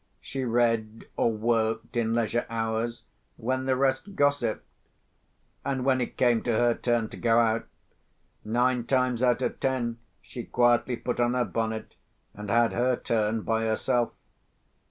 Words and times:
She 0.19 0.43
read 0.45 1.05
or 1.15 1.31
worked 1.31 1.95
in 1.95 2.15
leisure 2.15 2.47
hours 2.49 3.03
when 3.37 3.65
the 3.67 3.75
rest 3.75 4.15
gossiped. 4.15 4.65
And 5.63 5.85
when 5.85 6.01
it 6.01 6.17
came 6.17 6.41
to 6.41 6.53
her 6.53 6.73
turn 6.73 7.07
to 7.09 7.17
go 7.17 7.37
out, 7.39 7.67
nine 8.43 8.85
times 8.87 9.21
out 9.21 9.43
of 9.43 9.59
ten 9.59 9.99
she 10.19 10.43
quietly 10.43 10.95
put 10.95 11.19
on 11.19 11.35
her 11.35 11.45
bonnet, 11.45 11.93
and 12.33 12.49
had 12.49 12.73
her 12.73 12.95
turn 12.95 13.41
by 13.43 13.65
herself. 13.67 14.11